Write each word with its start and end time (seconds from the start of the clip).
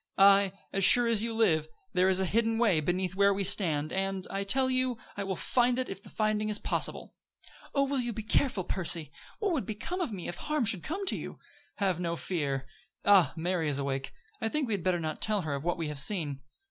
Aye, 0.17 0.51
as 0.73 0.83
sure 0.83 1.05
as 1.05 1.21
you 1.21 1.31
live, 1.31 1.67
there 1.93 2.09
is 2.09 2.19
a 2.19 2.25
hidden 2.25 2.57
way 2.57 2.79
beneath 2.79 3.13
where 3.13 3.31
we 3.31 3.43
stand, 3.43 3.93
and, 3.93 4.25
I 4.31 4.43
tell 4.43 4.67
you, 4.67 4.97
I 5.15 5.23
will 5.23 5.35
find 5.35 5.77
it 5.77 5.89
if 5.89 6.01
the 6.01 6.09
finding 6.09 6.49
is 6.49 6.57
possible." 6.57 7.13
"Oh, 7.75 7.85
you 7.97 8.07
will 8.07 8.13
be 8.15 8.23
careful, 8.23 8.63
Percy! 8.63 9.11
What 9.37 9.53
would 9.53 9.67
become 9.67 10.01
of 10.01 10.11
me 10.11 10.27
if 10.27 10.37
harm 10.37 10.65
should 10.65 10.81
come 10.81 11.05
to 11.05 11.15
you?" 11.15 11.37
"Have 11.75 11.99
no 11.99 12.15
fear. 12.15 12.65
Ah, 13.05 13.31
Mary 13.37 13.69
is 13.69 13.77
awake. 13.77 14.11
I 14.41 14.49
think 14.49 14.67
we 14.67 14.73
had 14.73 14.81
better 14.81 14.99
not 14.99 15.21
tell 15.21 15.41
her 15.43 15.53
of 15.53 15.63
what 15.63 15.77
we 15.77 15.87
have 15.89 15.99
seen." 15.99 16.41